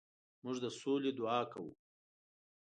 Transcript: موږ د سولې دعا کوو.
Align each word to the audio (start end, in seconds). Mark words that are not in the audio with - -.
موږ 0.43 0.57
د 0.63 0.67
سولې 0.79 1.11
دعا 1.19 1.39
کوو. 1.51 1.71